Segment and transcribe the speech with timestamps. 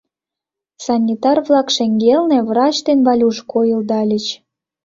[0.85, 4.25] Санитар-влак шеҥгелне врач ден Валюш койылдальыч.